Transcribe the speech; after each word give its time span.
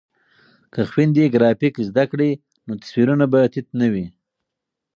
که 0.73 0.81
خویندې 0.89 1.31
ګرافیک 1.33 1.75
زده 1.89 2.03
کړي 2.11 2.31
نو 2.65 2.73
تصویرونه 2.81 3.25
به 3.31 3.39
تت 3.53 3.67
نه 3.79 3.87
وي. 3.93 4.07